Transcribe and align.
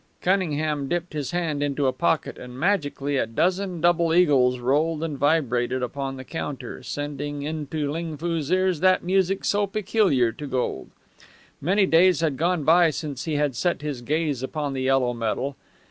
Cunningham 0.19 0.87
dipped 0.87 1.13
his 1.13 1.29
hand 1.29 1.61
into 1.61 1.85
a 1.85 1.93
pocket, 1.93 2.39
and 2.39 2.59
magically 2.59 3.17
a 3.17 3.27
dozen 3.27 3.81
double 3.81 4.11
eagles 4.15 4.57
rolled 4.57 5.03
and 5.03 5.15
vibrated 5.15 5.83
upon 5.83 6.17
the 6.17 6.23
counter, 6.23 6.81
sending 6.81 7.43
into 7.43 7.91
Ling 7.91 8.17
Foo's 8.17 8.49
ears 8.49 8.79
that 8.79 9.03
music 9.03 9.45
so 9.45 9.67
peculiar 9.67 10.31
to 10.31 10.47
gold. 10.47 10.89
Many 11.61 11.85
days 11.85 12.21
had 12.21 12.35
gone 12.35 12.63
by 12.63 12.89
since 12.89 13.25
he 13.25 13.35
had 13.35 13.55
set 13.55 13.83
his 13.83 14.01
gaze 14.01 14.41
upon 14.41 14.73
the 14.73 14.81
yellow 14.81 15.13
metal. 15.13 15.55